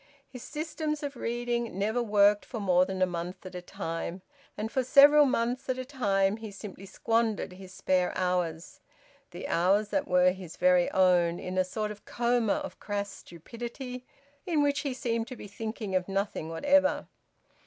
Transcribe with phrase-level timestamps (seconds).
[0.27, 4.23] His systems of reading never worked for more than a month at a time.
[4.57, 8.79] And for several months at a time he simply squandered his spare hours,
[9.29, 14.03] the hours that were his very own, in a sort of coma of crass stupidity,
[14.47, 17.05] in which he seemed to be thinking of nothing whatever.